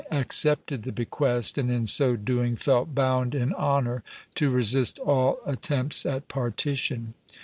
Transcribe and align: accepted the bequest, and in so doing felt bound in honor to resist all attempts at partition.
accepted 0.09 0.81
the 0.81 0.91
bequest, 0.91 1.59
and 1.59 1.69
in 1.69 1.85
so 1.85 2.15
doing 2.15 2.55
felt 2.55 2.95
bound 2.95 3.35
in 3.35 3.53
honor 3.53 4.01
to 4.33 4.49
resist 4.49 4.97
all 4.97 5.39
attempts 5.45 6.07
at 6.07 6.27
partition. 6.27 7.13